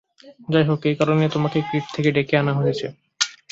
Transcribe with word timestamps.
যাই 0.49 0.65
হোক, 0.69 0.79
এই 0.85 0.95
কারণেই 0.99 1.33
তোমাকে 1.35 1.57
ক্রিট 1.67 1.85
থেকে 1.95 2.09
ডেকে 2.15 2.35
আনা 2.37 2.53
হয়েছে। 2.59 2.85